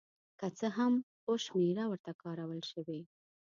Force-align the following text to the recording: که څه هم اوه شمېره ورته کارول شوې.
که 0.39 0.47
څه 0.57 0.67
هم 0.77 0.93
اوه 1.27 1.37
شمېره 1.45 1.83
ورته 1.87 2.11
کارول 2.21 2.61
شوې. 2.71 2.99